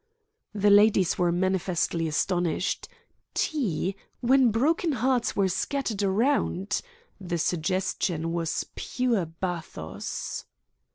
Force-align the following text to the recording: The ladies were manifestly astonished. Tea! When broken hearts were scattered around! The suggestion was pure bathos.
The 0.55 0.71
ladies 0.71 1.19
were 1.19 1.31
manifestly 1.31 2.07
astonished. 2.07 2.87
Tea! 3.35 3.95
When 4.21 4.49
broken 4.49 4.93
hearts 4.93 5.35
were 5.35 5.47
scattered 5.47 6.01
around! 6.01 6.81
The 7.19 7.37
suggestion 7.37 8.33
was 8.33 8.65
pure 8.73 9.27
bathos. 9.27 10.45